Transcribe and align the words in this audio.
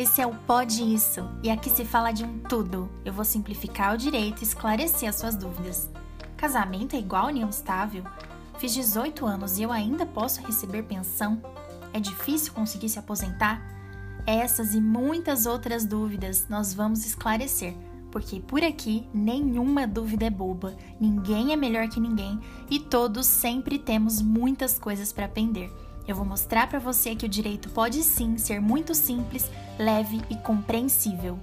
Esse 0.00 0.22
é 0.22 0.26
o 0.26 0.34
Pode 0.34 0.82
Isso 0.82 1.28
e 1.42 1.50
aqui 1.50 1.68
se 1.68 1.84
fala 1.84 2.10
de 2.10 2.24
um 2.24 2.38
tudo. 2.38 2.88
Eu 3.04 3.12
vou 3.12 3.22
simplificar 3.22 3.92
o 3.92 3.98
direito 3.98 4.40
e 4.40 4.44
esclarecer 4.44 5.06
as 5.06 5.16
suas 5.16 5.36
dúvidas. 5.36 5.90
Casamento 6.38 6.96
é 6.96 6.98
igual 6.98 7.26
união 7.26 7.50
estável? 7.50 8.02
Fiz 8.58 8.72
18 8.72 9.26
anos 9.26 9.58
e 9.58 9.62
eu 9.62 9.70
ainda 9.70 10.06
posso 10.06 10.40
receber 10.40 10.84
pensão? 10.84 11.42
É 11.92 12.00
difícil 12.00 12.54
conseguir 12.54 12.88
se 12.88 12.98
aposentar? 12.98 13.60
Essas 14.26 14.72
e 14.72 14.80
muitas 14.80 15.44
outras 15.44 15.84
dúvidas 15.84 16.46
nós 16.48 16.72
vamos 16.72 17.04
esclarecer, 17.04 17.74
porque 18.10 18.40
por 18.40 18.64
aqui 18.64 19.06
nenhuma 19.12 19.86
dúvida 19.86 20.24
é 20.24 20.30
boba, 20.30 20.74
ninguém 20.98 21.52
é 21.52 21.56
melhor 21.56 21.90
que 21.90 22.00
ninguém 22.00 22.40
e 22.70 22.80
todos 22.80 23.26
sempre 23.26 23.78
temos 23.78 24.22
muitas 24.22 24.78
coisas 24.78 25.12
para 25.12 25.26
aprender. 25.26 25.70
Eu 26.10 26.16
vou 26.16 26.24
mostrar 26.24 26.66
para 26.66 26.80
você 26.80 27.14
que 27.14 27.24
o 27.24 27.28
direito 27.28 27.68
pode 27.68 28.02
sim 28.02 28.36
ser 28.36 28.60
muito 28.60 28.96
simples, 28.96 29.48
leve 29.78 30.20
e 30.28 30.34
compreensível. 30.34 31.38